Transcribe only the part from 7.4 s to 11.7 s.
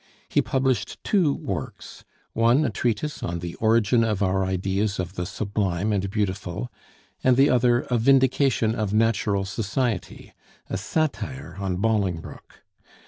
other a 'Vindication of Natural Society,' a satire